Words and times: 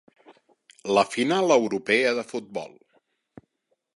La 0.97 1.01
final 1.15 1.53
europea 1.57 2.15
de 2.21 2.25
futbol. 2.33 2.75